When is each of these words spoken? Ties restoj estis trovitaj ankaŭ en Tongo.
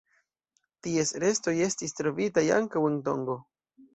Ties 0.85 1.11
restoj 1.23 1.53
estis 1.67 1.95
trovitaj 1.99 2.45
ankaŭ 2.57 2.83
en 2.93 2.99
Tongo. 3.09 3.37